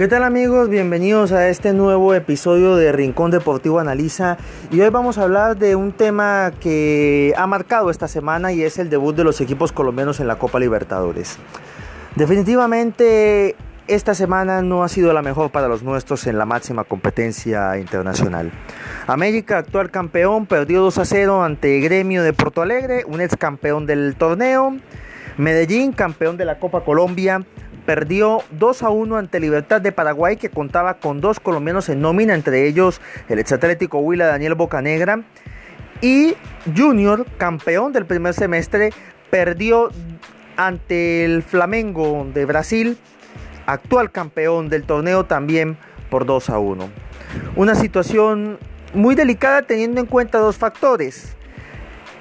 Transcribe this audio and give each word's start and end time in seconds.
¿Qué 0.00 0.08
tal 0.08 0.24
amigos? 0.24 0.70
Bienvenidos 0.70 1.30
a 1.30 1.50
este 1.50 1.74
nuevo 1.74 2.14
episodio 2.14 2.74
de 2.74 2.90
Rincón 2.90 3.30
Deportivo 3.30 3.80
Analiza 3.80 4.38
y 4.70 4.80
hoy 4.80 4.88
vamos 4.88 5.18
a 5.18 5.24
hablar 5.24 5.58
de 5.58 5.76
un 5.76 5.92
tema 5.92 6.52
que 6.58 7.34
ha 7.36 7.46
marcado 7.46 7.90
esta 7.90 8.08
semana 8.08 8.50
y 8.50 8.62
es 8.62 8.78
el 8.78 8.88
debut 8.88 9.14
de 9.14 9.24
los 9.24 9.42
equipos 9.42 9.72
colombianos 9.72 10.18
en 10.18 10.26
la 10.26 10.36
Copa 10.36 10.58
Libertadores. 10.58 11.36
Definitivamente 12.16 13.56
esta 13.88 14.14
semana 14.14 14.62
no 14.62 14.84
ha 14.84 14.88
sido 14.88 15.12
la 15.12 15.20
mejor 15.20 15.50
para 15.50 15.68
los 15.68 15.82
nuestros 15.82 16.26
en 16.26 16.38
la 16.38 16.46
máxima 16.46 16.84
competencia 16.84 17.76
internacional. 17.76 18.50
América, 19.06 19.58
actual 19.58 19.90
campeón, 19.90 20.46
perdió 20.46 20.80
2 20.80 20.96
a 20.96 21.04
0 21.04 21.44
ante 21.44 21.78
Gremio 21.80 22.22
de 22.22 22.32
Porto 22.32 22.62
Alegre, 22.62 23.04
un 23.06 23.20
ex 23.20 23.36
campeón 23.36 23.84
del 23.84 24.14
torneo. 24.16 24.78
Medellín, 25.36 25.92
campeón 25.92 26.36
de 26.36 26.44
la 26.44 26.58
Copa 26.58 26.84
Colombia, 26.84 27.44
perdió 27.90 28.44
2 28.52 28.84
a 28.84 28.90
1 28.90 29.16
ante 29.16 29.40
Libertad 29.40 29.80
de 29.80 29.90
Paraguay, 29.90 30.36
que 30.36 30.48
contaba 30.48 30.98
con 30.98 31.20
dos 31.20 31.40
colombianos 31.40 31.88
en 31.88 32.00
nómina, 32.00 32.34
entre 32.34 32.68
ellos 32.68 33.00
el 33.28 33.40
exatlético 33.40 33.98
Huila 33.98 34.28
Daniel 34.28 34.54
Bocanegra. 34.54 35.24
Y 36.00 36.36
Junior, 36.76 37.26
campeón 37.36 37.92
del 37.92 38.06
primer 38.06 38.32
semestre, 38.32 38.92
perdió 39.28 39.90
ante 40.56 41.24
el 41.24 41.42
Flamengo 41.42 42.28
de 42.32 42.44
Brasil, 42.44 42.96
actual 43.66 44.12
campeón 44.12 44.68
del 44.68 44.84
torneo 44.84 45.24
también 45.24 45.76
por 46.10 46.26
2 46.26 46.48
a 46.48 46.60
1. 46.60 46.88
Una 47.56 47.74
situación 47.74 48.60
muy 48.94 49.16
delicada 49.16 49.62
teniendo 49.62 50.00
en 50.00 50.06
cuenta 50.06 50.38
dos 50.38 50.56
factores. 50.56 51.34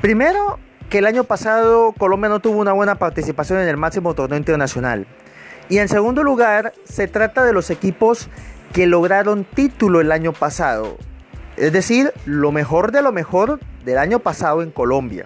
Primero, 0.00 0.60
que 0.90 0.98
el 0.98 1.06
año 1.06 1.24
pasado 1.24 1.92
Colombia 1.98 2.28
no 2.28 2.38
tuvo 2.38 2.60
una 2.60 2.72
buena 2.72 2.94
participación 2.94 3.58
en 3.58 3.66
el 3.66 3.76
máximo 3.76 4.14
torneo 4.14 4.38
internacional. 4.38 5.08
Y 5.68 5.78
en 5.78 5.88
segundo 5.88 6.22
lugar, 6.22 6.72
se 6.84 7.08
trata 7.08 7.44
de 7.44 7.52
los 7.52 7.70
equipos 7.70 8.28
que 8.72 8.86
lograron 8.86 9.44
título 9.44 10.00
el 10.00 10.12
año 10.12 10.32
pasado. 10.32 10.96
Es 11.56 11.72
decir, 11.72 12.12
lo 12.24 12.52
mejor 12.52 12.92
de 12.92 13.02
lo 13.02 13.12
mejor 13.12 13.60
del 13.84 13.98
año 13.98 14.18
pasado 14.20 14.62
en 14.62 14.70
Colombia. 14.70 15.24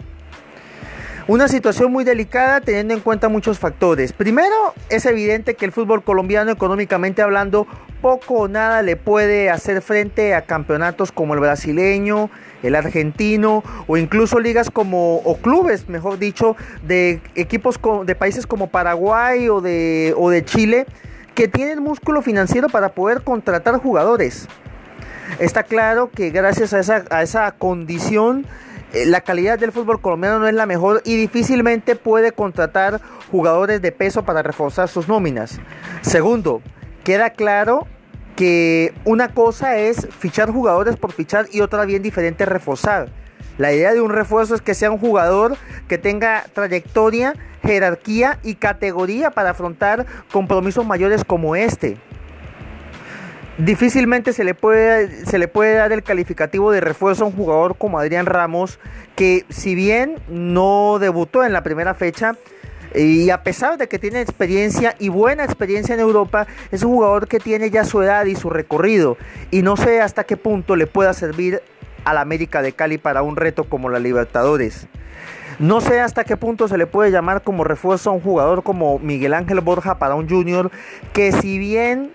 Una 1.31 1.47
situación 1.47 1.93
muy 1.93 2.03
delicada 2.03 2.61
teniendo 2.61 2.93
en 2.93 2.99
cuenta 2.99 3.29
muchos 3.29 3.61
factores. 3.61 4.13
Primero, 4.13 4.75
es 4.89 5.07
evidente 5.07 5.55
que 5.55 5.65
el 5.65 5.71
fútbol 5.71 6.03
colombiano 6.03 6.51
económicamente 6.51 7.23
hablando 7.23 7.69
poco 8.03 8.35
o 8.35 8.49
nada 8.49 8.83
le 8.83 8.97
puede 8.97 9.49
hacer 9.49 9.81
frente 9.81 10.35
a 10.35 10.43
campeonatos 10.43 11.13
como 11.13 11.35
el 11.35 11.39
brasileño, 11.39 12.31
el 12.65 12.75
argentino 12.75 13.63
o 13.87 13.97
incluso 13.97 14.41
ligas 14.41 14.71
como 14.71 15.19
o 15.19 15.37
clubes, 15.37 15.89
mejor 15.89 16.19
dicho, 16.19 16.57
de 16.83 17.21
equipos 17.37 17.79
de 18.05 18.17
países 18.17 18.45
como 18.45 18.67
Paraguay 18.67 19.49
o 19.49 19.61
de 19.61 20.13
o 20.17 20.31
de 20.31 20.45
Chile 20.45 20.87
que 21.37 21.47
tienen 21.47 21.81
músculo 21.81 22.23
financiero 22.23 22.69
para 22.69 22.89
poder 22.89 23.23
contratar 23.23 23.77
jugadores. 23.77 24.49
Está 25.39 25.63
claro 25.63 26.11
que 26.11 26.31
gracias 26.31 26.73
a 26.73 26.81
esa, 26.81 27.05
a 27.09 27.23
esa 27.23 27.53
condición 27.53 28.47
la 28.93 29.21
calidad 29.21 29.59
del 29.59 29.73
fútbol 29.73 30.01
colombiano 30.01 30.39
no 30.39 30.49
es 30.49 30.55
la 30.55 30.67
mejor 30.67 31.03
y 31.05 31.17
difícilmente 31.17 31.97
puede 31.97 32.33
contratar 32.33 33.01
jugadores 33.31 33.81
de 33.83 33.93
peso 33.93 34.25
para 34.25 34.43
reforzar 34.43 34.89
sus 34.89 35.09
nóminas. 35.09 35.61
Segundo, 36.03 36.61
queda 37.05 37.31
claro 37.31 37.87
que 38.37 38.93
una 39.05 39.29
cosa 39.29 39.77
es 39.77 40.09
fichar 40.19 40.51
jugadores 40.51 40.97
por 40.97 41.13
fichar 41.13 41.47
y 41.53 41.61
otra 41.61 41.85
bien 41.85 42.03
diferente 42.03 42.47
reforzar. 42.47 43.11
La 43.59 43.73
idea 43.73 43.93
de 43.93 44.01
un 44.01 44.11
refuerzo 44.11 44.55
es 44.55 44.63
que 44.63 44.75
sea 44.75 44.91
un 44.91 44.99
jugador 44.99 45.57
que 45.87 45.99
tenga 45.99 46.45
trayectoria, 46.55 47.35
jerarquía 47.63 48.39
y 48.43 48.55
categoría 48.55 49.31
para 49.31 49.51
afrontar 49.51 50.07
compromisos 50.33 50.87
mayores 50.87 51.25
como 51.25 51.55
este. 51.55 51.99
Difícilmente 53.65 54.33
se 54.33 54.43
le, 54.43 54.55
puede, 54.55 55.27
se 55.27 55.39
le 55.39 55.47
puede 55.47 55.75
dar 55.75 55.93
el 55.93 56.03
calificativo 56.03 56.73
de 56.73 56.81
refuerzo 56.81 57.25
a 57.25 57.27
un 57.27 57.35
jugador 57.35 57.77
como 57.77 57.99
Adrián 57.99 58.25
Ramos, 58.25 58.79
que 59.17 59.45
si 59.51 59.75
bien 59.75 60.17
no 60.29 60.97
debutó 60.99 61.45
en 61.45 61.53
la 61.53 61.63
primera 61.63 61.93
fecha, 61.93 62.37
y 62.95 63.29
a 63.29 63.43
pesar 63.43 63.77
de 63.77 63.87
que 63.87 63.99
tiene 63.99 64.23
experiencia 64.23 64.97
y 64.99 65.11
buena 65.11 65.45
experiencia 65.45 65.95
en 65.95 66.01
Europa, 66.01 66.47
es 66.71 66.83
un 66.83 66.93
jugador 66.93 67.29
que 67.29 67.39
tiene 67.39 67.69
ya 67.69 67.85
su 67.85 68.01
edad 68.01 68.25
y 68.25 68.35
su 68.35 68.49
recorrido. 68.49 69.19
Y 69.51 69.61
no 69.61 69.77
sé 69.77 70.01
hasta 70.01 70.25
qué 70.25 70.39
punto 70.39 70.75
le 70.75 70.87
pueda 70.87 71.13
servir 71.13 71.61
a 72.07 72.15
la 72.15 72.23
América 72.23 72.63
de 72.63 72.73
Cali 72.73 72.97
para 72.97 73.23
un 73.23 73.37
reto 73.37 73.65
como 73.65 73.91
la 73.91 73.99
Libertadores. 73.99 74.87
No 75.59 75.83
sé 75.83 76.01
hasta 76.01 76.25
qué 76.25 76.39
punto 76.39 76.67
se 76.67 76.79
le 76.79 76.87
puede 76.87 77.11
llamar 77.11 77.43
como 77.43 77.65
refuerzo 77.65 78.09
a 78.09 78.15
un 78.15 78.23
jugador 78.23 78.63
como 78.63 78.99
Miguel 78.99 79.35
Ángel 79.35 79.61
Borja 79.61 79.99
para 79.99 80.15
un 80.15 80.27
junior 80.27 80.71
que 81.13 81.33
si 81.33 81.59
bien 81.59 82.13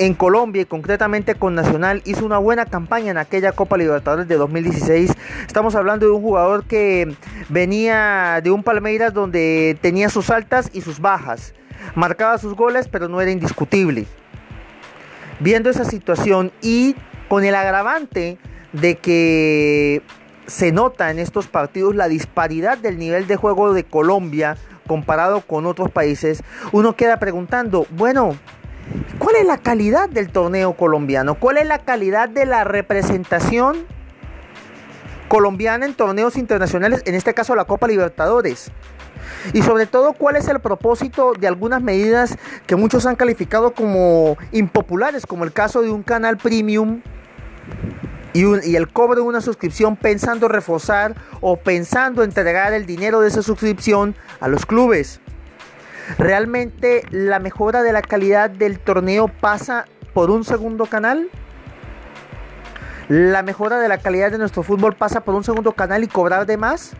en 0.00 0.14
Colombia 0.14 0.62
y 0.62 0.64
concretamente 0.64 1.34
con 1.34 1.54
Nacional 1.54 2.00
hizo 2.06 2.24
una 2.24 2.38
buena 2.38 2.64
campaña 2.64 3.10
en 3.10 3.18
aquella 3.18 3.52
Copa 3.52 3.76
Libertadores 3.76 4.26
de 4.26 4.36
2016. 4.36 5.12
Estamos 5.46 5.74
hablando 5.74 6.06
de 6.06 6.12
un 6.12 6.22
jugador 6.22 6.64
que 6.64 7.14
venía 7.50 8.40
de 8.42 8.50
un 8.50 8.62
Palmeiras 8.62 9.12
donde 9.12 9.76
tenía 9.82 10.08
sus 10.08 10.30
altas 10.30 10.70
y 10.72 10.80
sus 10.80 11.00
bajas. 11.00 11.52
Marcaba 11.94 12.38
sus 12.38 12.54
goles, 12.54 12.88
pero 12.88 13.08
no 13.08 13.20
era 13.20 13.30
indiscutible. 13.30 14.06
Viendo 15.38 15.68
esa 15.68 15.84
situación 15.84 16.50
y 16.62 16.96
con 17.28 17.44
el 17.44 17.54
agravante 17.54 18.38
de 18.72 18.96
que 18.96 20.00
se 20.46 20.72
nota 20.72 21.10
en 21.10 21.18
estos 21.18 21.46
partidos 21.46 21.94
la 21.94 22.08
disparidad 22.08 22.78
del 22.78 22.98
nivel 22.98 23.26
de 23.26 23.36
juego 23.36 23.74
de 23.74 23.84
Colombia 23.84 24.56
comparado 24.86 25.42
con 25.42 25.66
otros 25.66 25.90
países, 25.90 26.42
uno 26.72 26.96
queda 26.96 27.18
preguntando, 27.18 27.86
bueno, 27.90 28.34
¿Cuál 29.18 29.36
es 29.36 29.46
la 29.46 29.58
calidad 29.58 30.08
del 30.08 30.30
torneo 30.30 30.74
colombiano? 30.74 31.34
¿Cuál 31.36 31.58
es 31.58 31.66
la 31.66 31.78
calidad 31.78 32.28
de 32.28 32.46
la 32.46 32.64
representación 32.64 33.86
colombiana 35.28 35.86
en 35.86 35.94
torneos 35.94 36.36
internacionales, 36.36 37.02
en 37.04 37.14
este 37.14 37.34
caso 37.34 37.54
la 37.54 37.64
Copa 37.64 37.86
Libertadores? 37.86 38.72
Y 39.52 39.62
sobre 39.62 39.86
todo, 39.86 40.12
¿cuál 40.14 40.36
es 40.36 40.48
el 40.48 40.60
propósito 40.60 41.32
de 41.38 41.46
algunas 41.46 41.82
medidas 41.82 42.36
que 42.66 42.76
muchos 42.76 43.06
han 43.06 43.16
calificado 43.16 43.72
como 43.74 44.36
impopulares, 44.52 45.26
como 45.26 45.44
el 45.44 45.52
caso 45.52 45.82
de 45.82 45.90
un 45.90 46.02
canal 46.02 46.36
premium 46.36 47.00
y, 48.32 48.44
y, 48.68 48.76
el 48.76 48.88
cobro 48.88 49.16
de 49.16 49.20
una 49.22 49.40
suscripción 49.40 49.96
pensando 49.96 50.48
reforzar 50.48 51.14
o 51.40 51.56
pensando 51.56 52.22
entregar 52.22 52.72
el 52.72 52.86
dinero 52.86 53.20
de 53.20 53.28
esa 53.28 53.42
suscripción 53.42 54.14
a 54.40 54.48
los 54.48 54.66
clubes? 54.66 55.20
¿Realmente 56.18 57.04
la 57.10 57.38
mejora 57.38 57.82
de 57.82 57.92
la 57.92 58.02
calidad 58.02 58.50
del 58.50 58.78
torneo 58.78 59.28
pasa 59.28 59.86
por 60.12 60.30
un 60.30 60.44
segundo 60.44 60.86
canal? 60.86 61.30
¿La 63.08 63.42
mejora 63.42 63.78
de 63.78 63.88
la 63.88 63.98
calidad 63.98 64.30
de 64.30 64.38
nuestro 64.38 64.62
fútbol 64.62 64.94
pasa 64.94 65.22
por 65.22 65.34
un 65.34 65.44
segundo 65.44 65.72
canal 65.72 66.04
y 66.04 66.08
cobrar 66.08 66.46
de 66.46 66.56
más? 66.56 66.92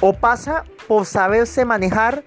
¿O 0.00 0.12
pasa 0.12 0.64
por 0.88 1.06
saberse 1.06 1.64
manejar, 1.64 2.22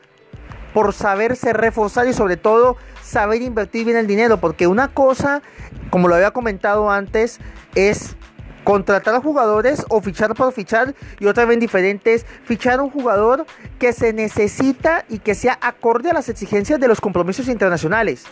por 0.73 0.93
saberse 0.93 1.53
reforzar 1.53 2.07
y 2.07 2.13
sobre 2.13 2.37
todo 2.37 2.77
saber 3.03 3.41
invertir 3.41 3.85
bien 3.85 3.97
el 3.97 4.07
dinero? 4.07 4.39
Porque 4.39 4.67
una 4.67 4.87
cosa, 4.87 5.41
como 5.89 6.07
lo 6.07 6.15
había 6.15 6.31
comentado 6.31 6.89
antes, 6.89 7.39
es 7.75 8.15
contratar 8.69 9.19
jugadores 9.23 9.83
o 9.89 9.99
fichar 9.99 10.35
por 10.35 10.53
fichar 10.53 10.93
y 11.19 11.25
otra 11.25 11.45
vez 11.45 11.59
diferente 11.59 12.19
fichar 12.43 12.79
un 12.79 12.91
jugador 12.91 13.47
que 13.79 13.93
se 13.93 14.13
necesita 14.13 15.05
y 15.09 15.17
que 15.17 15.33
sea 15.33 15.57
acorde 15.59 16.11
a 16.11 16.13
las 16.13 16.29
exigencias 16.29 16.79
de 16.79 16.87
los 16.87 17.01
compromisos 17.01 17.47
internacionales. 17.47 18.25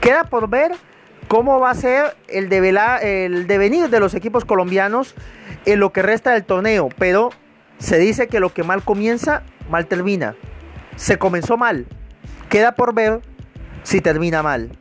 Queda 0.00 0.22
por 0.22 0.48
ver 0.48 0.70
cómo 1.26 1.58
va 1.58 1.70
a 1.70 1.74
ser 1.74 2.16
el, 2.28 2.52
el 2.52 3.48
devenir 3.48 3.88
de 3.88 3.98
los 3.98 4.14
equipos 4.14 4.44
colombianos 4.44 5.16
en 5.66 5.80
lo 5.80 5.92
que 5.92 6.02
resta 6.02 6.30
del 6.30 6.44
torneo, 6.44 6.90
pero 6.96 7.30
se 7.78 7.98
dice 7.98 8.28
que 8.28 8.38
lo 8.38 8.54
que 8.54 8.62
mal 8.62 8.84
comienza, 8.84 9.42
mal 9.68 9.86
termina. 9.86 10.36
Se 10.94 11.18
comenzó 11.18 11.56
mal. 11.56 11.86
Queda 12.48 12.76
por 12.76 12.94
ver 12.94 13.20
si 13.82 14.00
termina 14.00 14.44
mal. 14.44 14.78